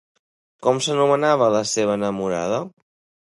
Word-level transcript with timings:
Com 0.67 0.79
s'anomenava 0.85 1.49
la 1.57 1.61
seva 1.73 1.99
enamorada? 2.01 2.65